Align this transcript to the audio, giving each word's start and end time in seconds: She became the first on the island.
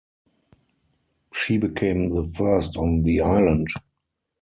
She 1.31 1.59
became 1.59 2.09
the 2.09 2.23
first 2.23 2.75
on 2.75 3.03
the 3.03 3.19
island. 3.21 3.67